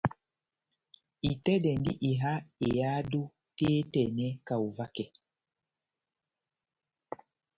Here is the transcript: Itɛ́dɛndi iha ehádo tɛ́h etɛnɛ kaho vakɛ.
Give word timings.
Itɛ́dɛndi 1.29 1.91
iha 2.09 2.31
ehádo 2.67 3.21
tɛ́h 3.57 3.73
etɛnɛ 3.81 4.27
kaho 4.47 4.67
vakɛ. 4.77 5.05